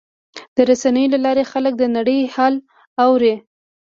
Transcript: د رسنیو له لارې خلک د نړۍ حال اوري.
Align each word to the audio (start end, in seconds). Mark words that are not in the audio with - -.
د 0.55 0.57
رسنیو 0.69 1.11
له 1.13 1.19
لارې 1.25 1.43
خلک 1.51 1.73
د 1.77 1.83
نړۍ 1.95 2.19
حال 2.35 2.55
اوري. 3.03 3.33